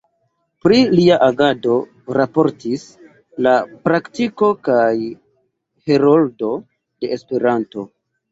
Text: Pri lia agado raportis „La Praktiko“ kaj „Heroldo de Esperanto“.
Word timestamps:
Pri 0.65 0.77
lia 0.99 1.17
agado 1.25 1.75
raportis 2.17 2.85
„La 3.47 3.53
Praktiko“ 3.89 4.49
kaj 4.69 4.95
„Heroldo 5.91 6.49
de 7.05 7.13
Esperanto“. 7.19 7.85